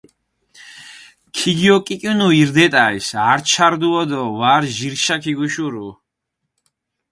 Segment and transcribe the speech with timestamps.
[1.35, 5.89] ქიგიოკიკინუ ირ დეტალს, ართშა რდუო დო ვარ ჟირშა ქიგუშურუ.